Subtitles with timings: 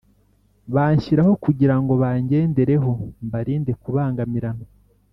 [0.73, 2.91] Banshyiraho kugira ngo bangendereho
[3.27, 4.65] mbarinde kubangamirana